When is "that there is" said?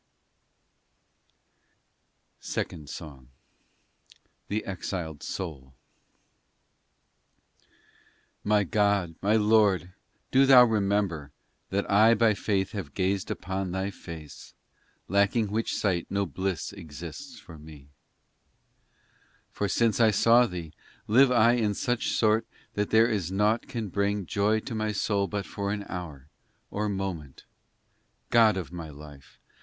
22.73-23.31